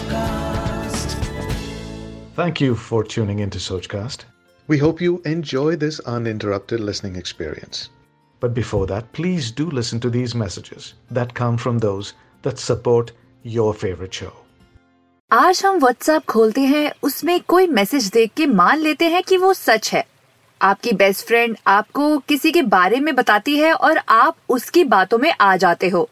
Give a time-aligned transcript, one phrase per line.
[0.00, 1.14] Sochcast.
[2.36, 4.24] Thank you for tuning into Sochcast.
[4.68, 7.90] We hope you enjoy this uninterrupted listening experience.
[8.42, 13.12] But before that, please do listen to these messages that come from those that support
[13.44, 14.32] your favorite show.
[15.32, 19.52] आज हम WhatsApp खोलते हैं उसमें कोई message देख के मान लेते हैं कि वो
[19.54, 20.04] सच है
[20.60, 25.32] आपकी बेस्ट फ्रेंड आपको किसी के बारे में बताती है और आप उसकी बातों में
[25.40, 26.08] आ जाते हो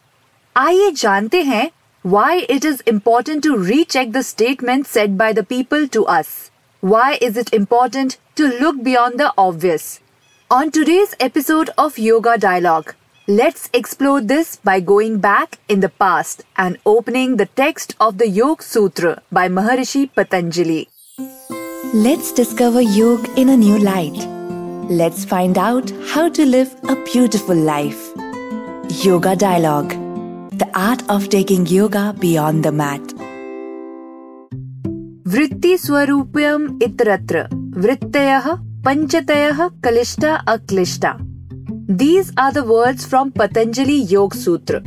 [0.57, 1.68] आइए जानते हैं
[2.03, 6.50] why it is important to recheck the statements said by the people to us.
[6.81, 9.99] Why is it important to look beyond the obvious?
[10.49, 12.95] On today's episode of Yoga Dialogue,
[13.27, 18.29] let's explore this by going back in the past and opening the text of the
[18.29, 20.89] Yoga Sutra by Maharishi Patanjali.
[21.93, 24.17] Let's discover yoga in a new light.
[24.89, 28.13] Let's find out how to live a beautiful life.
[29.05, 30.07] Yoga Dialogue
[30.58, 33.12] the art of taking yoga beyond the mat
[35.28, 37.46] वृत्ति स्वरूपयम इतरत्र
[37.77, 38.41] वृत्तय
[38.84, 39.50] पंचतय
[39.84, 41.16] कलिष्टा अक्लिष्टा
[41.98, 44.80] these are the from Patanjali Yoga Sutra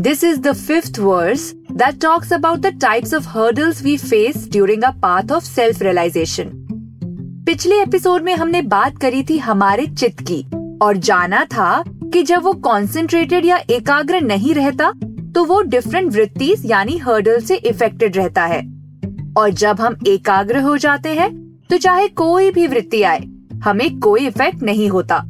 [0.00, 4.82] this is the fifth words that talks about the types of hurdles we face during
[4.82, 6.50] a path of self realisation
[7.46, 10.44] पिछले episode में हमने बात करी थी हमारे चित्त की
[10.82, 11.72] और जाना था
[12.12, 14.92] कि जब वो कॉन्सेंट्रेटेड या एकाग्र नहीं रहता
[15.34, 18.60] तो वो डिफरेंट वृत्ति यानी हर्डल से इफेक्टेड रहता है।
[19.38, 21.30] और जब हम एकाग्र हो जाते हैं
[21.70, 23.20] तो चाहे कोई भी वृत्ति आए,
[23.64, 25.22] हमें कोई इफ़ेक्ट नहीं होता।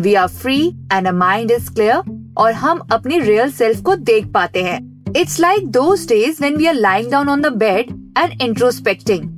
[0.00, 4.62] We are free and mind is clear और हम अपने रियल सेल्फ को देख पाते
[4.62, 4.78] हैं।
[5.16, 9.28] It's like those days when we are lying down on the bed and introspecting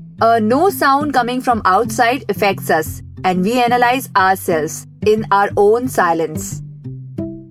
[0.42, 6.50] no sound coming from outside affects us and we analyse ourselves in our own silence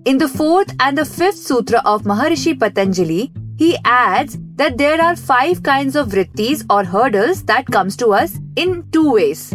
[0.06, 5.16] In the fourth and the fifth sutra of Maharishi Patanjali, he adds that there are
[5.16, 9.52] five kinds of vrittis or hurdles that comes to us in two ways.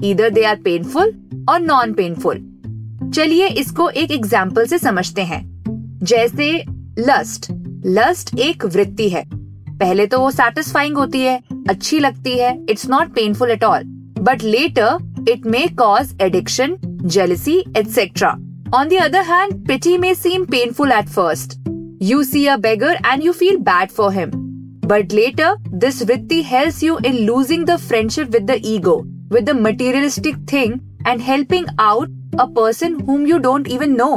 [0.00, 1.12] Either they are painful
[1.48, 2.38] or non-painful.
[3.14, 5.40] चलिए इसको एक example से समझते हैं
[6.02, 6.48] जैसे
[6.98, 7.46] lust
[7.86, 9.24] lust एक वृत्ति है
[9.78, 11.40] पहले तो वो सेटिस्फाइंग होती है
[11.70, 13.84] अच्छी लगती है it's not painful at all
[14.20, 16.76] but later it may cause addiction
[17.06, 18.36] jealousy etcetera
[18.73, 21.57] On the other hand, pity may seem painful at first.
[21.99, 24.31] You see a beggar and you feel bad for him.
[24.81, 29.53] But later, this vritti helps you in losing the friendship with the ego, with the
[29.53, 32.09] materialistic thing, and helping out
[32.39, 34.13] a person whom you don't even know.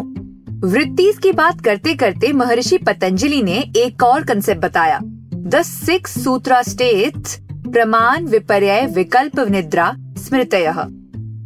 [0.65, 6.63] वृत्तिस की बात करते करते महर्षि पतंजलि ने एक और concept बताया the six Sutra
[6.63, 10.73] states प्रमाण विपर्य विकल्प निद्रा स्मृतय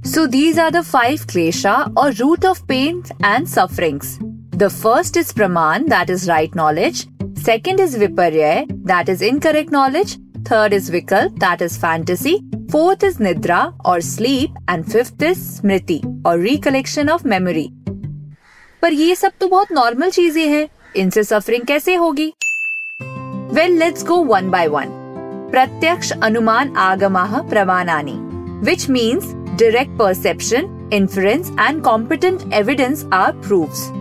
[0.05, 4.19] So these are the five klesha or root of pains and sufferings.
[4.51, 7.07] The first is praman, that is right knowledge.
[7.37, 10.17] Second is viparya, that is incorrect knowledge.
[10.43, 12.43] Third is vikalp, that is fantasy.
[12.69, 14.51] Fourth is nidra or sleep.
[14.67, 17.69] And fifth is smriti or recollection of memory.
[18.81, 20.67] पर ये सब तो बहुत normal चीज़ें हैं
[21.01, 22.27] इनसे suffering कैसे होगी
[23.55, 24.89] well let's go one by one
[25.51, 28.32] प्रत्यक्ष अनुमान आगमाह प्रमाणानि
[28.63, 33.91] which means direct perception, inference, and competent evidence are proofs.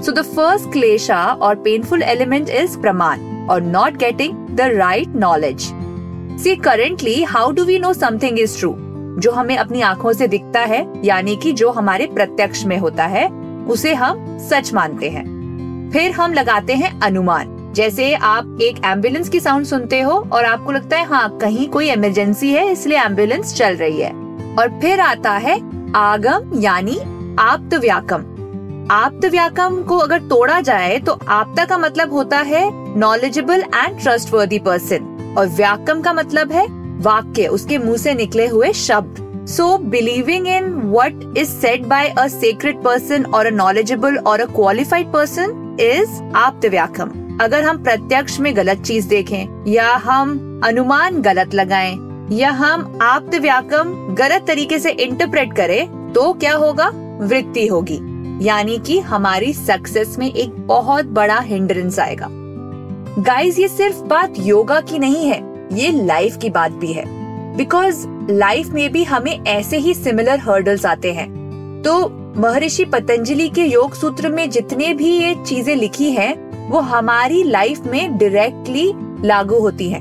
[0.00, 5.72] So the first klesha or painful element is praman or not getting the right knowledge.
[6.36, 8.76] See, currently, how do we know something is true?
[9.18, 13.26] जो हमें अपनी आँखों से दिखता है यानी कि जो हमारे प्रत्यक्ष में होता है
[13.74, 15.24] उसे हम सच मानते हैं
[15.92, 20.72] फिर हम लगाते हैं अनुमान जैसे आप एक एंबुलेंस की साउंड सुनते हो और आपको
[20.72, 24.10] लगता है हाँ कहीं कोई इमरजेंसी है, इसलिए एंबुलेंस चल रही है।
[24.54, 25.54] और फिर आता है
[25.96, 26.96] आगम, यानी
[27.40, 28.24] आप्त व्याकम
[28.90, 32.64] आप्त व्याकम को अगर तोड़ा जाए तो आपता का मतलब होता है
[32.98, 36.66] नॉलेजेबल एंड ट्रस्टवर्दी पर्सन और व्याकम का मतलब है
[37.00, 42.26] वाक्य, उसके मुँह से निकले हुए शब्द। So believing in what is said by a
[42.30, 48.38] secret person और अ नॉलेजेबल और अ क्वालिफाइड पर्सन इज़ आप्त व्याकम अगर हम प्रत्यक्ष
[48.40, 51.96] में गलत चीज़ देखें, या हम अनुमान गलत लगाएँ,
[52.32, 56.88] या हम आप्त व्याकम गलत तरीके से इंटरप्रेट करें तो क्या होगा?
[57.20, 57.98] वृत्ति होगी।
[58.46, 62.28] यानी कि हमारी सक्सेस में एक बहुत बड़ा हिंड्रेंस आएगा।
[63.18, 65.40] गाइस ये सिर्फ़ बात योगा की नहीं है,
[65.72, 67.04] ये लाइफ की बात भी है।
[67.56, 71.28] बिकॉज़ लाइफ में भी हमें ऐसे ही सिमिलर हर्डल्स आते हैं।
[71.84, 72.08] तो
[72.40, 77.86] महर्षि पतंजलि के योग सूत्र में जितने भी ये चीज़ें लिखी हैं वो हमारी लाइफ
[77.86, 78.92] में डायरेक्टली
[79.24, 80.00] लागू होती है।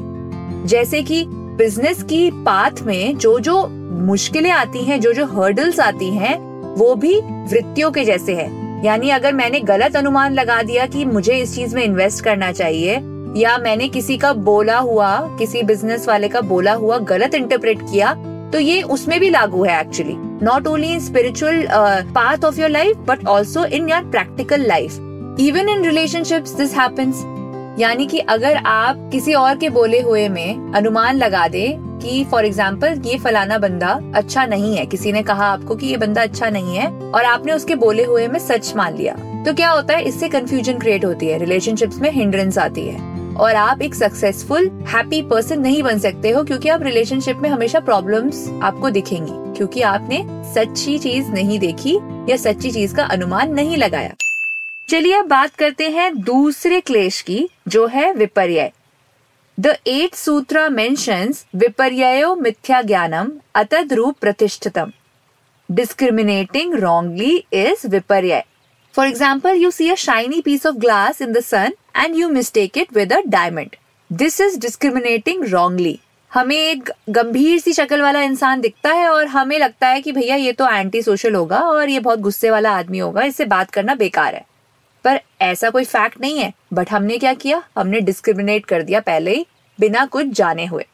[0.68, 3.66] जैसे कि बिज़नेस की पाथ में जो जो
[4.08, 6.38] मुश्किलें आती हैं, जो जो हर्डल्स आती हैं,
[6.76, 8.50] वो भी वृत्तियों के जैसे है।
[8.86, 13.00] यानी अगर मैंने गलत अनुमान लगा दिया कि मुझे इस चीज़ में इन्वेस्ट करना चाहिए,
[13.38, 18.14] या मैंने किसी का बोला हुआ, किसी बिज़नेस वाले का बोला हुआ गलत इंटरप्रेट किया
[18.54, 20.14] तो ये उसमें भी लागू है actually
[20.46, 21.66] not only in spiritual
[22.16, 24.98] part of your life but also in your practical life
[25.40, 27.18] even in relationship this happens
[27.80, 32.46] यानी कि अगर आप किसी और के बोले हुए में अनुमान लगा दे कि फॉर
[32.46, 36.50] एग्ज़ाम्पल ये फलाना बंदा अच्छा नहीं है। किसी ने कहा आपको कि ये बंदा अच्छा
[36.50, 40.04] नहीं है और आपने उसके बोले हुए में सच मान लिया। तो क्या होता है,
[40.04, 45.22] इससे कंफ्यूजन क्रिएट होती है। रिलेशनशिप्स में हिंड्रेंस आती है। और आप एक सक्सेसफुल हैप्पी
[45.22, 50.26] पर्सन नहीं बन सकते हो क्योंकि आप रिलेशनशिप में हमेशा प्रॉब्लम्स आपको दिखेंगी। क्योंकि आपने
[50.54, 51.96] सच्ची चीज़ नहीं देखी
[52.30, 54.14] या सच्ची चीज़ का अनुमान नहीं लगाया।
[54.90, 58.72] चलिए अब बात करते हैं दूसरे क्लेश की, जो है विपर्य
[59.58, 64.92] द एट सूत्र मेंशंस विपर्यो मिथ्या ज्ञानम अतद रूप प्रतिष्ठितम।
[65.70, 68.42] डिस्क्रिमिनेटिंग रॉन्गली इज़ विपर्य
[68.96, 72.78] for example you see a shiny piece of glass in the sun and you mistake
[72.78, 73.76] it with a diamond
[74.10, 76.00] this is discriminating wrongly
[76.32, 80.36] हमें एक गंभीर सी शक्ल वाला इंसान दिखता है और हमें लगता है कि भैया
[80.38, 83.96] ये तो एंटी सोशल होगा और ये बहुत गुस्से वाला आदमी होगा, इससे बात करना
[83.96, 84.46] बेकार है।
[85.06, 87.62] पर ऐसा कोई फैक्ट नहीं है। बट हमने क्या किया?
[87.78, 89.46] हमने डिस्क्रिमिनेट कर दिया पहले ही,
[89.80, 90.86] बिना कुछ जाने हुए।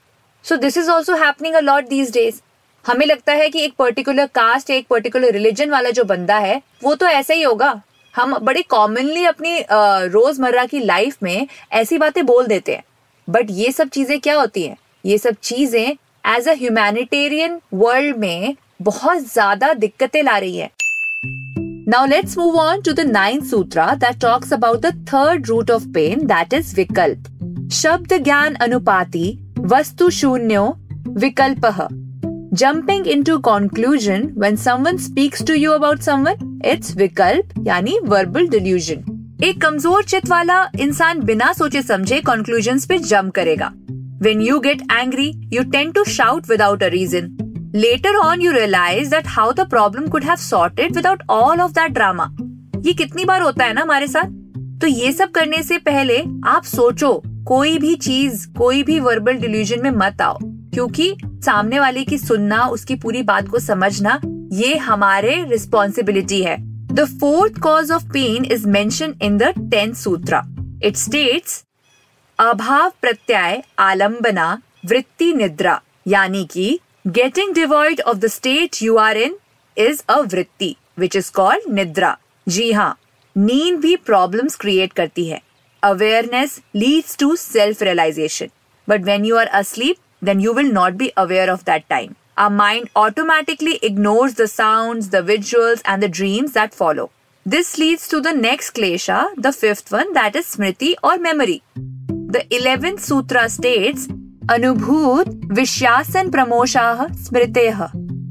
[0.45, 2.41] So this is also happening a lot these days
[2.85, 6.95] हमें लगता है कि एक पर्टिकुलर कास्ट एक पर्टिकुलर रिलीजन वाला जो बंदा है, वो
[6.95, 7.81] तो ऐसा ही होगा।
[8.13, 12.83] हम बड़े कॉमनली अपनी रोज़मर्रा की लाइफ में ऐसी बातें बोल देते हैं।
[13.27, 14.77] बट ये सब चीज़ें क्या होती हैं?
[15.05, 15.95] ये सब चीज़ें
[16.27, 20.69] एज अ ह्यूमैनिटेरियन वर्ल्ड में बहुत ज़्यादा दिक्कतें ला रही है।
[21.86, 25.92] Now let's move on to the ninth sutra that talks about the third root of
[25.92, 27.28] pain that is vikalp.
[27.68, 29.38] Shabd gyan anupati
[29.74, 30.78] vastu shunyo
[31.24, 31.88] vikalpah.
[32.54, 39.06] Jumping into conclusion when someone speaks to you about someone, it's vikalp yani verbal delusion.
[39.44, 43.70] एक कमजोर चित वाला इंसान बिना सोचे समझे conclusion पे jump करेगा
[44.22, 47.28] when you get angry you tend to shout without a reason
[47.75, 51.93] Later on you realise that how the problem could have sorted without all of that
[51.93, 52.25] drama.
[52.85, 54.23] ये कितनी बार होता है ना हमारे साथ?
[54.81, 59.83] तो ये सब करने से पहले आप सोचो, कोई भी चीज़, कोई भी वर्बल डिल्यूजन
[59.83, 64.19] में मत आओ। क्योंकि सामने वाले की सुनना, उसकी पूरी बात को समझना,
[64.51, 70.43] ये हमारे रिस्पॉन्सिबिलिटी है। The fourth cause of pain is mention in the tenth sutra
[70.83, 71.63] it states
[72.39, 79.36] अभाव प्रत्यय आलम्बना वृत्ति निद्रा यानी कि Getting devoid of the state you are in
[79.76, 82.14] is a vritti, which is called nidra.
[82.48, 82.98] जी हाँ
[83.36, 85.40] नींद भी प्रॉब्लम्स क्रिएट करती है
[85.84, 88.48] awareness leads to self realisation
[88.88, 92.14] but when you are asleep then you will not be aware of that time.
[92.36, 97.10] Our mind automatically ignores the sounds, the visuals, and the dreams that follow.
[97.46, 101.62] This leads to the next klesha, the fifth one, that is smriti or memory.
[101.76, 104.08] The 11th sutra states
[104.51, 107.57] अनुभूत विश्वासन प्रमोशाह स्मृत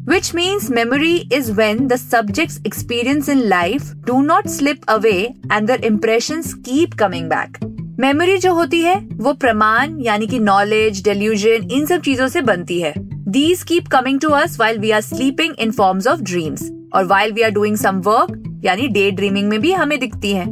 [0.09, 5.70] which means memory is when the subject experience in life do not slip away and
[5.70, 7.59] the impression keep coming back
[8.00, 12.81] memory जो होती है, वो प्रमाण, यानी कि नॉलेज डेल्यूजन इन सब चीज़ों से बनती
[12.81, 17.05] है। These keep coming to us while we are sleeping in forms of dreams और
[17.05, 20.44] while we are doing some work यानी डे ड्रीमिंग में भी हमें दिखती है।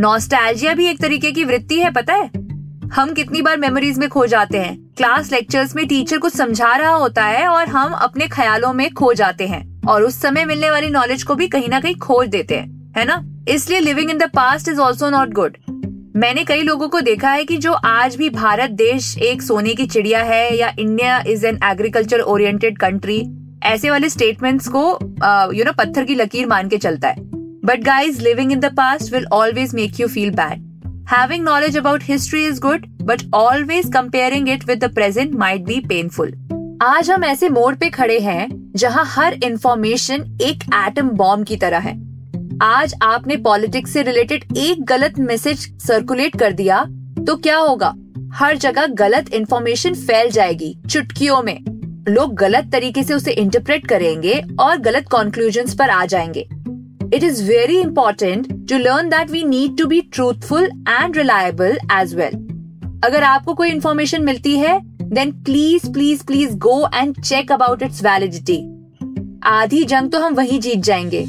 [0.00, 2.43] नॉस्टैल्जिया भी एक तरीके की वृत्ति है, पता है?
[2.92, 6.90] हम कितनी बार मेमोरीज में खो जाते हैं। क्लास लेक्चर्स में टीचर कुछ समझा रहा
[6.90, 10.88] होता है और हम अपने ख्यालों में खो जाते हैं और उस समय मिलने वाली
[10.90, 13.22] नॉलेज को भी कहीं ना कहीं खोज देते हैं, है ना?
[13.48, 15.56] इसलिए living in the past is also not good
[16.16, 19.86] मैंने कई लोगों को देखा है कि जो आज भी भारत देश एक सोने की
[19.86, 23.22] चिड़िया है या India is an agriculture oriented country
[23.62, 24.82] ऐसे वाले स्टेटमेंट्स को
[25.54, 27.22] यू नो पत्थर की लकीर मान के चलता है।
[27.64, 30.63] But guys living in the past will always make you feel bad
[31.12, 35.76] Having knowledge about history is good, but always comparing it with the present might be
[35.88, 36.30] painful.
[36.82, 41.78] आज हम ऐसे मोड़ पे खड़े हैं जहाँ हर इंफॉर्मेशन एक एटम बॉम्ब की तरह
[41.78, 41.94] है।
[42.62, 46.84] आज आपने पॉलिटिक्स से रिलेटेड एक गलत मैसेज सर्कुलेट कर दिया
[47.26, 47.94] तो क्या होगा?
[48.32, 51.60] हर जगह गलत इंफॉर्मेशन फैल जाएगी चुटकियों में।
[52.08, 56.48] लोग गलत तरीके से उसे इंटरप्रेट करेंगे और गलत कंक्लूजन्स पर आ जाएँगे।
[57.14, 62.14] It is very important to learn that we need to be truthful and reliable as
[62.14, 62.34] well.
[63.04, 64.78] अगर आपको कोई इन्फॉर्मेशन मिलती है
[65.14, 68.58] then please please please go and check about its validity
[69.48, 71.24] आधी जंग तो हम वही जीत जाएँगे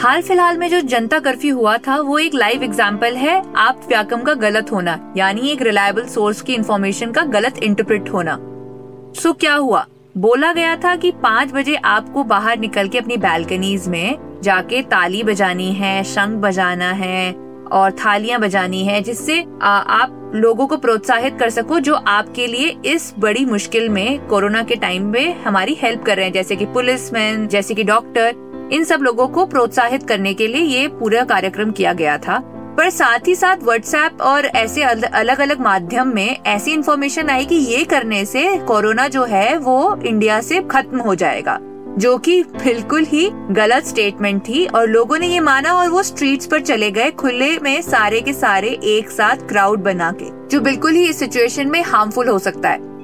[0.00, 4.22] हाल फ़िलहाल में जो जनता कर्फ्यू हुआ था वो एक लाइव एग्ज़ाम्पल है आप व्याकम
[4.22, 9.38] का गलत होना यानी एक रिलायबल सोर्स की इन्फॉर्मेशन का गलत इंटरप्रेट होना सो so,
[9.40, 14.40] क्या हुआ बोला गया था कि पाँच बजे आपको बाहर निकल के अपनी बैल्कनीज में
[14.42, 17.32] जाके ताली बजानी है, शंख बजाना है
[17.72, 23.12] और थालियाँ बजानी है, जिससे आप लोगों को प्रोत्साहित कर सको जो आपके लिए इस
[23.18, 27.46] बड़ी मुश्किल में कोरोना के टाइम में हमारी हेल्प कर रहे हैं, जैसे कि पुलिसमैन
[27.48, 31.92] जैसे कि डॉक्टर इन सब लोगों को प्रोत्साहित करने के लिए ये पूरा कार्यक्रम किया
[31.92, 32.42] गया था।
[32.76, 37.54] पर साथ ही साथ व्हाट्सएप और ऐसे अलग अलग माध्यम में ऐसी इन्फॉर्मेशन आई कि
[37.54, 41.58] ये करने से कोरोना जो है वो इंडिया से खत्म हो जाएगा,
[41.98, 46.46] जो कि बिल्कुल ही गलत स्टेटमेंट थी और लोगों ने ये माना और वो स्ट्रीट्स
[46.46, 50.92] पर चले गए खुले में सारे के सारे एक साथ क्राउड बना के, जो बिल्कुल
[50.92, 52.94] ही इस सिचुएशन में हार्मफुल हो सकता है।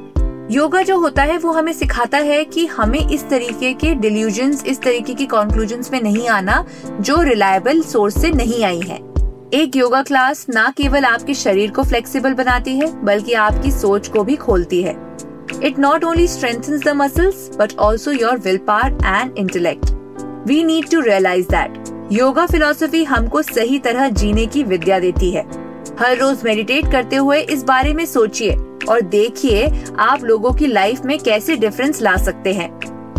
[0.51, 4.83] योगा जो होता है वो हमें सिखाता है कि हमें इस तरीके के डिल्यूजन इस
[4.83, 9.12] तरीके की कंक्लूजन में नहीं आना जो रिलायबल सोर्स से नहीं आई है।
[9.53, 14.23] एक योगा क्लास न केवल आपके शरीर को फ्लेक्सिबल बनाती है, बल्कि आपकी सोच को
[14.25, 14.95] भी खोलती है।
[15.65, 19.91] It not only strengthens the muscles but also your will power and intellect
[20.49, 25.45] we need to realise that yoga philosophy हमको सही तरह जीने की विद्या देती है।
[26.01, 28.57] हर रोज मेडिटेट करते हुए इस बारे में सोचिए
[28.89, 32.71] और देखिए आप लोगों की लाइफ में कैसे डिफरेंस ला सकते हैं।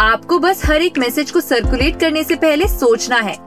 [0.02, 3.38] आपको बस हर एक मैसेज को सर्कुलेट करने से पहले सोचना है,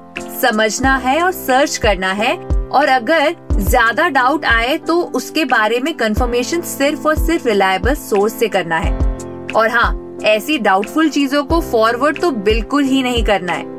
[0.41, 5.93] समझना है और सर्च करना है और अगर ज़्यादा डाउट आए तो उसके बारे में
[5.95, 8.93] कंफर्मेशन सिर्फ़ और सिर्फ़ रिलायबल सोर्स से करना है।
[9.57, 13.75] और हाँ ऐसी डाउटफुल चीज़ों को फॉरवर्ड तो बिल्कुल ही नहीं करना है।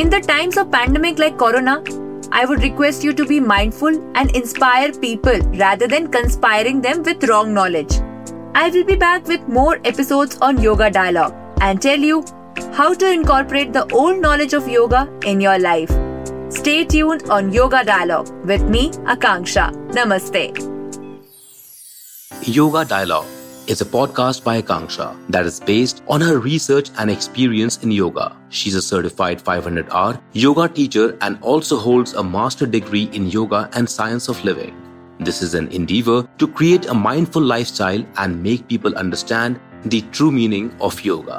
[0.00, 1.82] In the times of pandemic like corona
[2.34, 7.24] I would request you to be mindful and inspire people rather than conspiring them with
[7.24, 8.00] wrong knowledge
[8.56, 12.24] I will be back with more episode on Yoga Dialogue and tell you
[12.74, 16.05] how to incorporate the old knowledge of yoga in your life
[16.48, 19.72] Stay tuned on Yoga Dialogue with me, Akanksha.
[19.90, 20.54] Namaste.
[22.46, 23.26] Yoga Dialogue
[23.66, 28.36] is a podcast by Akanksha that is based on her research and experience in yoga.
[28.50, 33.68] She's a certified 500 hour yoga teacher and also holds a master degree in yoga
[33.72, 34.72] and science of living.
[35.18, 40.30] This is an endeavor to create a mindful lifestyle and make people understand the true
[40.30, 41.38] meaning of yoga.